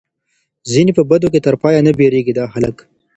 [0.71, 2.77] ځي په بدو کي تر پايه نه بېرېږي دا خلک